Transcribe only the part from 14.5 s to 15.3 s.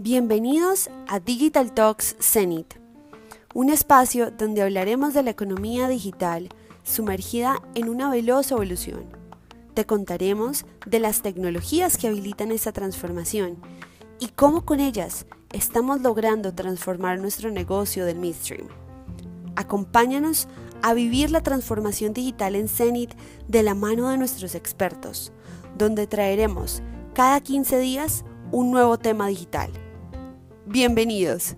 con ellas